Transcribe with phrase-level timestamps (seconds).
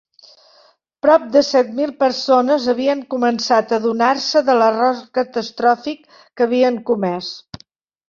[1.05, 7.35] Prop de set mil persones havien començat a adonar-se de l'error catastròfic que havien comès.